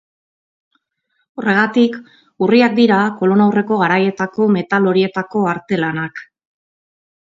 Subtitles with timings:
[1.41, 1.99] Horregatik,
[2.47, 6.29] urriak dira kolonaurreko garaietako metal horietako artelanak.